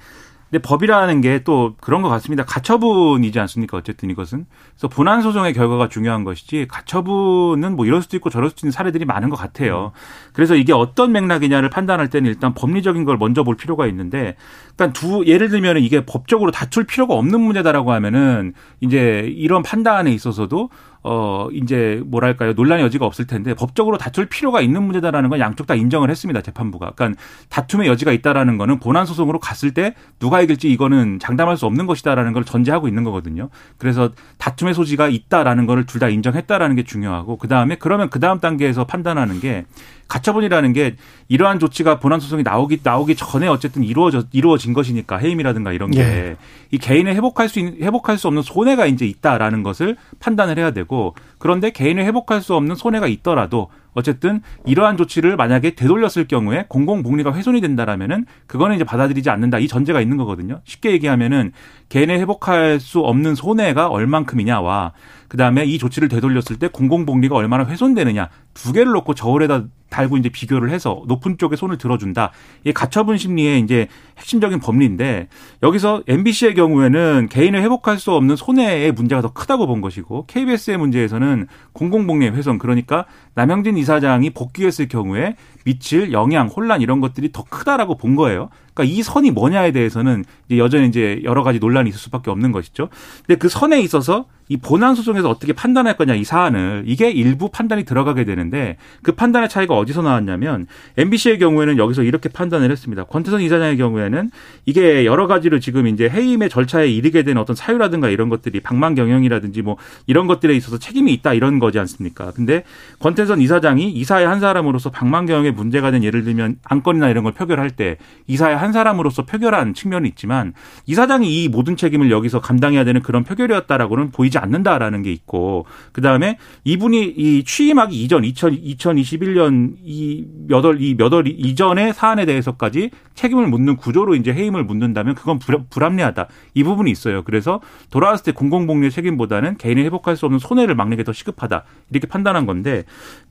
근데 0.53 0.61
법이라는 0.63 1.21
게 1.23 1.43
또 1.45 1.75
그런 1.81 2.03
것 2.03 2.09
같습니다. 2.11 2.45
가처분이지 2.45 3.39
않습니까? 3.41 3.77
어쨌든 3.77 4.11
이것은. 4.11 4.47
그래서 4.73 4.89
본안 4.89 5.23
소송의 5.23 5.55
결과가 5.55 5.89
중요한 5.89 6.25
것이지 6.25 6.67
가처분은 6.69 7.75
뭐 7.77 7.87
이럴 7.87 8.03
수도 8.03 8.17
있고 8.17 8.31
저럴 8.31 8.51
수도 8.51 8.67
있는 8.67 8.73
사례들이 8.73 9.05
많은 9.05 9.31
것 9.31 9.37
같아요. 9.37 9.93
그래서 10.33 10.55
이게 10.55 10.73
어떤 10.73 11.13
맥락이냐를 11.13 11.71
판단할 11.71 12.11
때는 12.11 12.29
일단 12.29 12.55
법리적인 12.55 13.05
걸 13.05 13.17
먼저 13.17 13.43
볼 13.43 13.57
필요가 13.57 13.87
있는데 13.87 14.37
그러니까 14.77 14.99
두 14.99 15.25
예를 15.27 15.49
들면 15.49 15.79
이게 15.79 16.05
법적으로 16.05 16.51
다툴 16.51 16.85
필요가 16.85 17.15
없는 17.15 17.41
문제다라고 17.41 17.93
하면은 17.93 18.53
이제 18.81 19.33
이런 19.35 19.63
판단에 19.63 20.13
있어서도 20.13 20.71
어 21.03 21.49
이제 21.53 22.03
뭐랄까요 22.07 22.53
논란의 22.53 22.85
여지가 22.85 23.07
없을 23.07 23.27
텐데 23.27 23.55
법적으로 23.55 23.97
다툴 23.97 24.27
필요가 24.27 24.61
있는 24.61 24.83
문제다라는 24.83 25.31
건 25.31 25.41
양쪽 25.41 25.67
다 25.67 25.75
인정을 25.75 26.11
했습니다 26.11 26.43
재판부가. 26.43 26.93
그러니까 26.95 27.21
다툼의 27.49 27.89
여지가 27.89 28.13
있다라는 28.13 28.59
거는 28.59 28.81
본안 28.81 29.07
소송으로 29.07 29.39
갔을 29.41 29.73
때 29.73 29.95
누가 30.19 30.43
이길지 30.43 30.71
이거는 30.71 31.19
장담할 31.21 31.57
수 31.57 31.65
없는 31.67 31.87
것이다라는 31.87 32.33
걸 32.35 32.45
전제하고 32.45 32.87
있는 32.87 33.03
거거든요. 33.05 33.49
그래서 33.79 34.11
다툼의 34.39 34.75
소지가 34.75 35.09
있다라는 35.09 35.65
거를 35.67 35.87
둘 35.87 36.03
다 36.03 36.09
인정했다라는 36.09 36.75
게 36.75 36.83
중요하고 36.83 37.37
그 37.37 37.47
다음에 37.47 37.77
그러면 37.77 38.11
그 38.11 38.19
다음 38.19 38.41
단계에서 38.41 38.87
판단하는 38.87 39.39
게 39.39 39.65
가처분이라는 40.09 40.73
게 40.73 40.97
이러한 41.29 41.59
조치가 41.59 42.01
본안 42.01 42.21
소송이 42.21 42.43
나오기 42.43 42.81
나오기 42.83 43.15
전에 43.15 43.47
어쨌든 43.47 43.85
이루어져 43.85 44.25
이루어진 44.33 44.73
것이니까 44.75 45.17
해임이라든가 45.19 45.73
이런 45.73 45.91
게이 45.93 46.03
예. 46.03 46.37
개인의 46.77 47.15
회복할 47.15 47.49
수 47.49 47.61
있는 47.61 47.77
회복할 47.81 48.19
수 48.19 48.27
없는 48.27 48.43
손해가 48.43 48.87
이제 48.87 49.07
있다라는 49.07 49.63
것을 49.63 49.97
판단을 50.19 50.59
해야 50.59 50.73
되고 50.73 50.92
그런데 51.39 51.71
개인의 51.71 52.05
회복할 52.07 52.41
수 52.41 52.55
없는 52.55 52.77
손해가 52.77 53.07
있더라도 53.07 53.69
어쨌든 53.95 54.41
이러한 54.65 54.97
조치를 54.97 55.37
만약에 55.37 55.75
되돌렸을 55.75 56.27
경우에 56.27 56.65
공공복리가 56.69 57.35
훼손이 57.35 57.61
된다라면은 57.61 58.27
그거는 58.47 58.77
이제 58.77 58.85
받아들이지 58.85 59.29
않는다 59.31 59.59
이 59.59 59.69
전제가 59.69 60.01
있는 60.01 60.17
거거든요. 60.17 60.61
쉽게 60.65 60.93
얘기하면은 60.93 61.53
개인의 61.93 62.21
회복할 62.21 62.81
수 62.81 63.01
없는 63.01 63.35
손해가 63.35 63.89
얼만큼이냐와 63.89 64.93
그다음에 65.29 65.67
이 65.67 65.77
조치를 65.77 66.09
되돌렸을 66.09 66.59
때 66.59 66.69
공공복리가 66.69 67.37
얼마나 67.37 67.67
훼손되느냐 67.67 68.31
두 68.55 68.73
개를 68.73 68.93
놓고 68.93 69.13
저울에다 69.13 69.65
달고 69.91 70.17
이제 70.17 70.31
비교를 70.31 70.71
해서 70.71 71.03
높은 71.07 71.37
쪽에 71.37 71.55
손을 71.55 71.77
들어준다. 71.77 72.31
이게 72.63 72.73
가처분 72.73 73.19
심리의 73.19 73.61
이제 73.61 73.89
핵심적인 74.17 74.59
법리인데 74.59 75.29
여기서 75.63 76.03
MBC의 76.09 76.55
경우에는 76.55 77.29
개인을 77.31 77.63
회복할 77.63 77.99
수 77.99 78.13
없는 78.13 78.37
손해의 78.37 78.93
문제가 78.93 79.21
더 79.21 79.33
크다고 79.35 79.67
본 79.67 79.83
것이고 79.83 80.25
KBS의 80.27 80.79
문제에서는 80.79 81.47
공공복리의 81.75 82.33
훼손 82.33 82.59
그러니까 82.59 83.05
남영진 83.35 83.77
이사장이 83.77 84.31
복귀했을 84.31 84.89
경우에 84.89 85.37
미칠 85.65 86.13
영향, 86.13 86.49
혼란 86.49 86.81
이런 86.81 87.01
것들이 87.01 87.31
더 87.31 87.45
크다라고 87.45 87.97
본 87.99 88.17
거예요. 88.17 88.49
그러니까 88.75 88.95
이 88.95 89.03
선이 89.03 89.31
뭐냐에 89.31 89.73
대해서는 89.73 90.25
이제 90.47 90.59
여전히 90.59 90.89
이제 90.89 91.21
여러 91.25 91.43
가지 91.43 91.59
논란이 91.59 91.91
있을 91.91 91.99
수밖에 91.99 92.31
없는 92.31 92.53
것이죠. 92.53 92.89
근데 93.27 93.39
그 93.39 93.49
선에 93.49 93.81
있어서 93.81 94.27
이 94.53 94.59
본안 94.59 94.95
소송에서 94.95 95.31
어떻게 95.31 95.55
판단할 95.55 95.97
거냐 95.97 96.15
이 96.15 96.25
사안을 96.25 96.83
이게 96.85 97.11
일부 97.11 97.49
판단이 97.49 97.85
들어가게 97.85 98.25
되는데 98.27 98.77
그 99.03 99.13
판단의 99.13 99.49
차이가 99.49 99.75
어디서 99.79 100.03
나왔냐면 100.03 100.67
MBC의 100.99 101.39
경우에는 101.39 101.79
여기서 101.79 102.03
이렇게 102.03 102.29
판단을 102.29 102.71
했습니다. 102.71 103.05
권태선 103.05 103.41
이사장의 103.41 103.79
경우에는 103.79 104.31
이게 104.67 105.07
여러 105.07 105.27
가지로 105.27 105.59
지금 105.59 105.87
이제 105.87 106.07
해임의 106.07 106.51
절차에 106.51 106.91
이르게 106.91 107.23
된 107.23 107.39
어떤 107.39 107.57
사유라든가 107.57 108.11
이런 108.11 108.29
것들이 108.29 108.61
방만 108.61 108.95
경영이라든지 108.95 109.63
뭐 109.63 109.79
이런 110.07 110.27
것들에 110.27 110.55
있어서 110.55 110.79
책임이 110.79 111.15
있다 111.15 111.33
이런 111.33 111.59
거지 111.59 111.79
않습니까? 111.79 112.33
근데 112.33 112.65
권태선 112.99 113.41
이사장이 113.41 113.91
이사의 113.91 114.27
한 114.27 114.39
사람으로서 114.39 114.91
방만 114.91 115.25
경영에 115.25 115.51
문제가 115.51 115.91
된 115.91 116.05
예를 116.05 116.25
들면 116.25 116.57
안건이나 116.65 117.09
이런 117.09 117.25
걸 117.25 117.33
표결할 117.33 117.71
때 117.71 117.97
이사의 118.27 118.59
한 118.59 118.73
사람으로서 118.73 119.25
표결한 119.25 119.73
측면이 119.73 120.09
있지만 120.11 120.53
이사장이 120.85 121.43
이 121.43 121.49
모든 121.49 121.75
책임을 121.79 122.11
여기서 122.11 122.43
감당해야 122.43 122.85
되는 122.85 123.01
그런 123.01 123.25
표결이었다라고는 123.25 124.11
보이지 124.11 124.42
않는다라는 124.43 125.03
게 125.03 125.13
있고 125.13 125.67
그다음에 125.93 126.39
이분이 126.65 127.15
이 127.17 127.45
취임하기 127.45 128.03
이전 128.03 128.25
2000, 128.25 128.63
2021년 128.63 129.75
이 129.85 130.27
몇월 130.49 130.81
이몇월 130.81 131.27
이전의 131.27 131.93
사안에 131.93 132.25
대해서까지 132.25 132.91
책임을 133.15 133.49
묻는 133.49 133.77
구조로 133.77 134.15
이제 134.15 134.33
해임을 134.33 134.65
묻는다면 134.65 135.15
그건 135.15 135.39
불합리하다. 135.39 136.29
이 136.55 136.65
부분이 136.65 136.91
있어요. 136.91 137.23
그래서 137.23 137.61
돌아왔을 137.91 138.25
때 138.25 138.33
공공복리의 138.33 138.91
책임보다는 138.91 139.59
개인이 139.59 139.83
회복할 139.83 140.17
수 140.17 140.25
없는 140.27 140.39
손해를 140.39 140.75
막는 140.75 140.97
게 140.97 141.03
더 141.03 141.13
시급하다. 141.13 141.65
이렇게 141.91 142.07
판단한 142.07 142.47
건데 142.47 142.85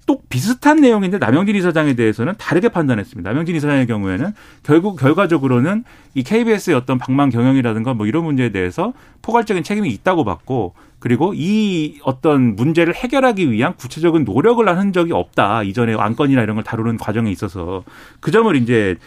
또 0.05 0.21
비슷한 0.29 0.77
내용인데 0.77 1.19
남영진 1.19 1.55
이사장에 1.55 1.93
대해서는 1.93 2.33
다르게 2.37 2.69
판단했습니다. 2.69 3.29
남영진 3.29 3.55
이사장의 3.55 3.87
경우에는 3.87 4.33
결국 4.63 4.99
결과적으로는 4.99 5.83
이 6.15 6.23
KBS의 6.23 6.75
어떤 6.75 6.97
방망 6.97 7.29
경영이라든가 7.29 7.93
뭐 7.93 8.07
이런 8.07 8.23
문제에 8.23 8.49
대해서 8.49 8.93
포괄적인 9.21 9.63
책임이 9.63 9.89
있다고 9.89 10.23
봤고 10.23 10.73
그리고 10.99 11.33
이 11.35 11.99
어떤 12.03 12.55
문제를 12.55 12.93
해결하기 12.93 13.51
위한 13.51 13.75
구체적인 13.75 14.23
노력을 14.23 14.67
한 14.67 14.77
흔적이 14.77 15.13
없다. 15.13 15.63
이전에 15.63 15.95
안건이나 15.95 16.43
이런 16.43 16.55
걸 16.55 16.63
다루는 16.63 16.97
과정에 16.97 17.31
있어서 17.31 17.83
그 18.19 18.29
점을 18.29 18.55
이제 18.55 18.97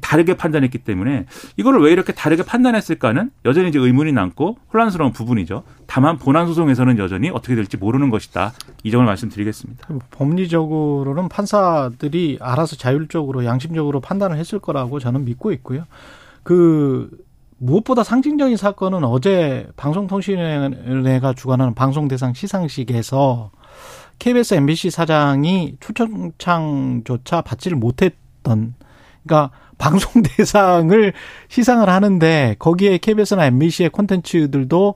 다르게 0.00 0.36
판단했기 0.36 0.78
때문에 0.78 1.26
이거를 1.56 1.80
왜 1.80 1.92
이렇게 1.92 2.12
다르게 2.12 2.42
판단했을까는 2.42 3.30
여전히 3.44 3.68
이제 3.68 3.78
의문이 3.78 4.12
남고 4.12 4.58
혼란스러운 4.72 5.12
부분이죠. 5.12 5.62
다만 5.86 6.18
본안 6.18 6.46
소송에서는 6.46 6.98
여전히 6.98 7.30
어떻게 7.30 7.54
될지 7.54 7.76
모르는 7.76 8.10
것이다. 8.10 8.52
이 8.82 8.90
점을 8.90 9.04
말씀드리겠습니다. 9.04 9.88
법리적으로는 10.10 11.28
판사들이 11.28 12.38
알아서 12.40 12.76
자율적으로 12.76 13.44
양심적으로 13.44 14.00
판단을 14.00 14.36
했을 14.38 14.58
거라고 14.58 14.98
저는 14.98 15.24
믿고 15.24 15.52
있고요. 15.52 15.84
그 16.42 17.10
무엇보다 17.58 18.04
상징적인 18.04 18.56
사건은 18.56 19.04
어제 19.04 19.66
방송통신위원회가 19.76 21.32
주관하는 21.32 21.74
방송대상 21.74 22.34
시상식에서 22.34 23.50
KBS, 24.18 24.54
MBC 24.54 24.90
사장이 24.90 25.76
초청장조차 25.80 27.40
받지를 27.42 27.76
못했던 27.76 28.74
그러니까 29.26 29.50
방송 29.78 30.22
대상을 30.36 31.12
시상을 31.48 31.88
하는데 31.88 32.56
거기에 32.58 32.98
KBS나 32.98 33.46
MBC의 33.46 33.90
콘텐츠들도 33.90 34.94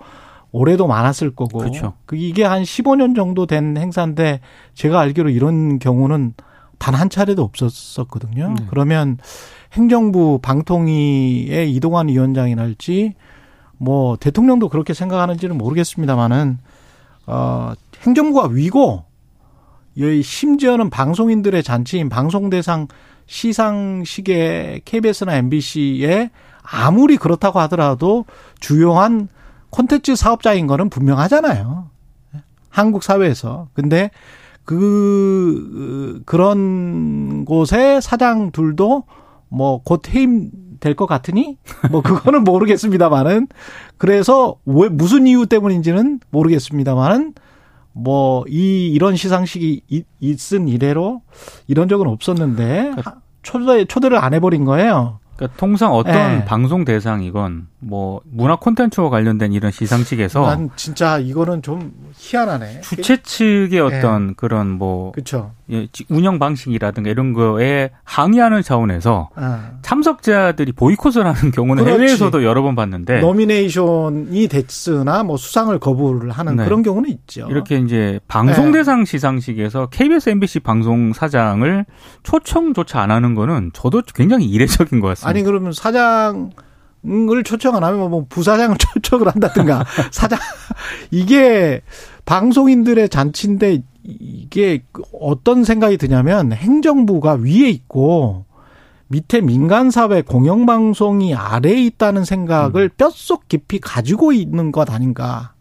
올해도 0.53 0.87
많았을 0.87 1.35
거고. 1.35 1.59
그렇죠. 1.59 1.95
이게 2.13 2.45
한 2.45 2.63
15년 2.63 3.15
정도 3.15 3.47
된 3.47 3.77
행사인데 3.77 4.41
제가 4.75 5.01
알기로 5.01 5.31
이런 5.31 5.79
경우는 5.79 6.35
단 6.79 6.95
한 6.95 7.11
차례도 7.11 7.43
없었었거든요. 7.43 8.55
네. 8.57 8.67
그러면 8.71 9.19
행정부 9.73 10.39
방통위의 10.41 11.73
이동환 11.75 12.09
위원장이랄지 12.09 13.15
뭐 13.77 14.17
대통령도 14.17 14.69
그렇게 14.69 14.95
생각하는지는 14.95 15.59
모르겠습니다만은 15.59 16.59
어 17.27 17.73
행정부가 18.03 18.49
위고 18.49 19.05
심지어는 20.23 20.91
방송인들의 20.91 21.63
잔치인 21.63 22.09
방송대상 22.09 22.89
시상식에 23.29 24.81
KBS나 24.85 25.37
MBC에 25.37 26.31
아무리 26.63 27.17
그렇다고 27.17 27.61
하더라도 27.61 28.25
주요한 28.59 29.29
콘텐츠 29.71 30.17
사업자인 30.17 30.67
거는 30.67 30.91
분명하잖아요. 30.91 31.89
한국 32.71 33.03
사회에서. 33.05 33.69
근데 33.75 34.11
그 34.65 36.21
그런 36.27 37.45
곳의 37.45 38.03
사장들도 38.03 39.05
뭐 39.51 39.81
곧 39.85 40.13
해임 40.15 40.51
될 40.81 40.95
것 40.95 41.07
같으니 41.07 41.59
뭐 41.91 42.03
그거는 42.03 42.45
모르겠습니다만은 42.45 43.49
그래서 43.97 44.57
왜 44.65 44.89
무슨 44.89 45.27
이유 45.27 45.47
때문인지는 45.47 46.21
모르겠습니다만은 46.31 47.35
뭐, 47.93 48.45
이, 48.49 48.89
이런 48.89 49.17
시상식이 49.17 49.83
있은 50.21 50.69
이래로 50.69 51.23
이런 51.67 51.89
적은 51.89 52.07
없었는데, 52.07 52.83
그러니까 52.91 53.21
초대, 53.43 53.85
초대를 53.85 54.19
안 54.19 54.35
해버린 54.35 54.65
거예요. 54.65 55.19
그러니까 55.37 55.57
통상 55.57 55.93
어떤 55.93 56.39
네. 56.39 56.45
방송 56.45 56.85
대상이건 56.85 57.69
뭐 57.81 58.21
문화 58.25 58.57
콘텐츠와 58.57 59.09
관련된 59.09 59.53
이런 59.53 59.71
시상식에서 59.71 60.47
난 60.47 60.71
진짜 60.75 61.19
이거는 61.19 61.63
좀 61.63 61.93
희한하네. 62.17 62.81
주최 62.81 63.23
측의 63.23 63.79
어떤 63.81 64.35
그런 64.35 64.71
뭐 64.71 65.13
그렇죠. 65.13 65.53
예, 65.71 65.87
운영 66.09 66.39
방식이라든가 66.39 67.09
이런 67.11 67.35
거에 67.35 67.91
항의하는 68.03 68.63
차원에서 68.63 69.29
아. 69.37 69.73
참석자들이 69.83 70.73
보이콧을 70.73 71.25
하는 71.25 71.53
경우는 71.53 71.85
그렇지. 71.85 72.03
해외에서도 72.03 72.43
여러 72.43 72.63
번 72.63 72.75
봤는데 72.75 73.21
노미네이션이 73.21 74.49
됐으나 74.49 75.23
뭐 75.23 75.37
수상을 75.37 75.79
거부를 75.79 76.31
하는 76.31 76.57
네. 76.57 76.65
그런 76.65 76.83
경우는 76.83 77.11
있죠. 77.11 77.47
이렇게 77.49 77.77
이제 77.77 78.19
방송 78.27 78.73
네. 78.73 78.79
대상 78.79 79.05
시상식에서 79.05 79.87
KBS, 79.87 80.31
MBC 80.31 80.61
방송 80.61 81.13
사장을 81.13 81.87
초청조차 82.25 83.01
안 83.01 83.13
하는 83.13 83.35
거는 83.35 83.71
저도 83.73 84.03
굉장히 84.15 84.47
이례적인 84.47 85.01
것 85.01 85.09
같습니다. 85.09 85.29
아니 85.29 85.43
그러면 85.45 85.73
사장 85.73 86.51
을 87.07 87.45
초청 87.45 87.77
안 87.77 87.85
하면 87.85 88.11
뭐 88.11 88.27
부사장을 88.29 88.77
초청을 88.79 89.29
한다든가 89.29 89.85
사장 90.11 90.39
이게 91.11 91.81
방송인들의 92.25 93.09
잔치인데 93.09 93.83
이게 94.03 94.83
어떤 95.21 95.65
생각이 95.65 95.97
드냐면 95.97 96.53
행정부가 96.53 97.35
위에 97.35 97.69
있고 97.71 98.47
밑에 99.09 99.41
민간사회 99.41 100.23
공영방송이 100.23 101.35
아래에 101.35 101.83
있다는 101.87 102.25
생각을 102.25 102.91
뼛속 102.91 103.49
깊이 103.49 103.81
가지고 103.81 104.33
있는 104.33 104.71
것 104.71 104.91
아닌가. 104.91 105.55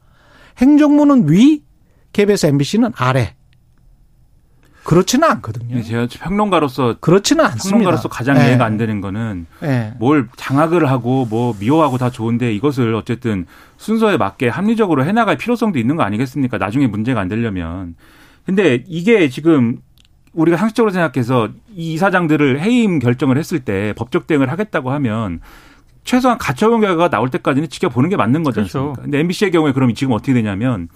행정부는 0.57 1.29
위, 1.29 1.63
KBS, 2.11 2.47
MBC는 2.47 2.91
아래. 2.95 3.36
그렇지는 4.87 5.27
않거든요. 5.29 5.81
제가 5.81 6.07
평론가로서 6.09 6.95
그렇지는 7.01 7.43
않습니다. 7.43 7.71
평론가로서 7.71 8.07
가장 8.07 8.37
예. 8.37 8.45
이해가 8.45 8.63
안 8.63 8.77
되는 8.77 9.01
거는 9.01 9.45
예. 9.63 9.93
뭘 9.99 10.29
장악을 10.37 10.89
하고 10.89 11.27
뭐 11.29 11.53
미워하고 11.59 11.97
다 11.97 12.09
좋은데 12.09 12.53
이것을 12.53 12.95
어쨌든 12.95 13.45
순서에 13.75 14.15
맞게 14.15 14.47
합리적으로 14.47 15.03
해나갈 15.03 15.35
필요성도 15.35 15.77
있는 15.77 15.97
거 15.97 16.03
아니겠습니까? 16.03 16.57
나중에 16.57 16.87
문제가 16.87 17.19
안 17.19 17.27
되려면. 17.27 17.95
근데 18.45 18.85
이게 18.87 19.27
지금 19.27 19.79
우리가 20.31 20.55
상식적으로 20.55 20.93
생각해서 20.93 21.49
이 21.75 21.95
이사장들을 21.95 22.61
해임 22.61 22.99
결정을 22.99 23.37
했을 23.37 23.59
때 23.59 23.93
법적 23.97 24.25
대응을 24.25 24.49
하겠다고 24.49 24.91
하면 24.91 25.41
최소한 26.05 26.37
가처분 26.37 26.79
결과가 26.79 27.09
나올 27.09 27.29
때까지는 27.29 27.67
지켜보는 27.67 28.09
게 28.09 28.15
맞는 28.15 28.41
거지 28.43 28.55
그렇죠. 28.55 28.93
근데 29.01 29.19
MBC의 29.19 29.51
경우에 29.51 29.73
그럼 29.73 29.93
지금 29.95 30.13
어떻게 30.13 30.31
되냐면 30.31 30.87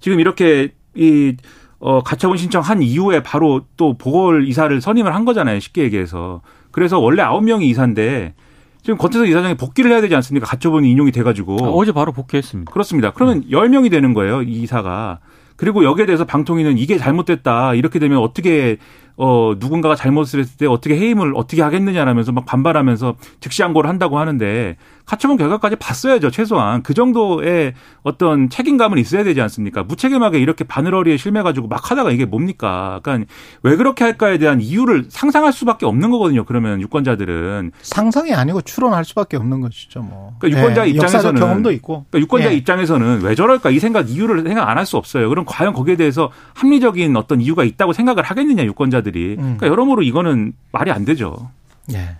지금 0.00 0.20
이렇게 0.20 0.74
이 0.94 1.34
어, 1.80 2.02
가처분 2.02 2.36
신청한 2.36 2.82
이후에 2.82 3.22
바로 3.22 3.62
또 3.76 3.96
보궐 3.96 4.48
이사를 4.48 4.80
선임을 4.80 5.14
한 5.14 5.24
거잖아요. 5.24 5.60
쉽게 5.60 5.82
얘기해서. 5.82 6.40
그래서 6.70 6.98
원래 6.98 7.22
아홉 7.22 7.44
명이 7.44 7.68
이사인데 7.68 8.34
지금 8.82 8.96
권태석 8.98 9.28
이사장이 9.28 9.54
복귀를 9.56 9.90
해야 9.90 10.00
되지 10.00 10.14
않습니까? 10.14 10.46
가처분이 10.46 10.90
인용이 10.90 11.12
돼가지고. 11.12 11.64
아, 11.64 11.68
어제 11.70 11.92
바로 11.92 12.12
복귀했습니다. 12.12 12.72
그렇습니다. 12.72 13.12
그러면 13.12 13.44
열 13.50 13.68
명이 13.68 13.90
되는 13.90 14.14
거예요. 14.14 14.42
이 14.42 14.62
이사가. 14.62 15.20
그리고 15.56 15.84
여기에 15.84 16.06
대해서 16.06 16.24
방통위는 16.24 16.78
이게 16.78 16.98
잘못됐다. 16.98 17.74
이렇게 17.74 17.98
되면 17.98 18.18
어떻게 18.18 18.78
어 19.16 19.54
누군가가 19.58 19.96
잘못을 19.96 20.38
했을 20.38 20.56
때 20.56 20.66
어떻게 20.66 20.96
해임을 20.96 21.32
어떻게 21.34 21.62
하겠느냐라면서 21.62 22.30
막 22.30 22.46
반발하면서 22.46 23.16
즉시 23.40 23.62
항고를 23.62 23.90
한다고 23.90 24.20
하는데 24.20 24.76
가처분 25.08 25.38
결과까지 25.38 25.76
봤어야죠. 25.76 26.30
최소한 26.30 26.82
그 26.82 26.92
정도의 26.92 27.72
어떤 28.02 28.50
책임감은 28.50 28.98
있어야 28.98 29.24
되지 29.24 29.40
않습니까? 29.40 29.82
무책임하게 29.82 30.38
이렇게 30.38 30.64
바늘어리에 30.64 31.16
실매가지고 31.16 31.66
막 31.68 31.90
하다가 31.90 32.10
이게 32.10 32.26
뭡니까? 32.26 33.00
그러니까 33.02 33.32
왜 33.62 33.76
그렇게 33.76 34.04
할까에 34.04 34.36
대한 34.36 34.60
이유를 34.60 35.06
상상할 35.08 35.54
수밖에 35.54 35.86
없는 35.86 36.10
거거든요. 36.10 36.44
그러면 36.44 36.82
유권자들은 36.82 37.72
상상이 37.80 38.34
아니고 38.34 38.60
추론할 38.60 39.06
수밖에 39.06 39.38
없는 39.38 39.62
것이죠, 39.62 40.02
뭐. 40.02 40.34
그러니까 40.38 40.60
유권자 40.60 40.88
예, 40.88 40.94
역사적 40.96 41.06
입장에서는 41.08 41.40
경험도 41.40 41.72
있고. 41.72 42.04
그러니까 42.10 42.18
유권자 42.26 42.52
예. 42.52 42.56
입장에서는 42.56 43.22
왜 43.22 43.34
저럴까 43.34 43.70
이 43.70 43.78
생각 43.78 44.10
이유를 44.10 44.42
생각 44.42 44.68
안 44.68 44.76
할 44.76 44.84
수 44.84 44.96
없어요. 44.98 45.28
그럼 45.30 45.44
과연 45.46 45.72
거기에 45.72 45.96
대해서 45.96 46.30
합리적인 46.54 47.16
어떤 47.16 47.40
이유가 47.40 47.64
있다고 47.64 47.92
생각을 47.94 48.22
하겠느냐 48.22 48.62
유권자들이. 48.64 49.32
음. 49.32 49.36
그러니까 49.36 49.66
여러모로 49.68 50.02
이거는 50.02 50.52
말이 50.70 50.90
안 50.92 51.04
되죠. 51.04 51.50
예. 51.94 52.16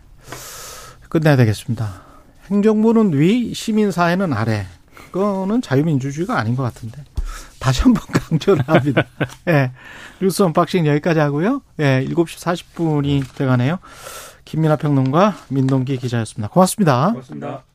끝내야 1.09 1.37
되겠습니다. 1.37 2.08
행정부는 2.51 3.19
위, 3.19 3.53
시민사회는 3.55 4.33
아래. 4.33 4.67
그거는 5.13 5.63
자유민주주의가 5.63 6.39
아닌 6.39 6.57
것 6.57 6.63
같은데. 6.63 7.03
다시 7.59 7.83
한번 7.83 8.03
강조를 8.13 8.65
합니다. 8.67 9.05
예. 9.49 9.73
뉴스 10.21 10.43
언박싱 10.43 10.87
여기까지 10.87 11.21
하고요. 11.21 11.63
예. 11.81 12.05
7시 12.09 12.39
40분이 12.39 13.35
돼가네요. 13.37 13.79
김민하 14.45 14.77
평론가 14.77 15.37
민동기 15.49 15.99
기자였습니다. 15.99 16.49
고맙습니다. 16.49 17.11
고맙습니다. 17.11 17.69